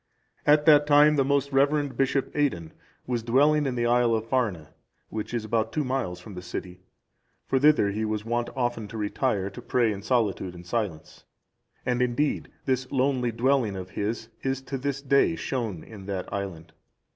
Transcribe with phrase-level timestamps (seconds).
[0.47, 2.73] At that time, the most reverend Bishop Aidan
[3.05, 4.69] was dwelling in the Isle of Farne,(369)
[5.09, 6.79] which is about two miles from the city;
[7.45, 11.25] for thither he was wont often to retire to pray in solitude and silence;
[11.85, 16.73] and, indeed, this lonely dwelling of his is to this day shown in that island.